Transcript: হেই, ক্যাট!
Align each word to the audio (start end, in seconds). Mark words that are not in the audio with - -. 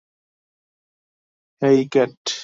হেই, 1.61 1.79
ক্যাট! 1.91 2.31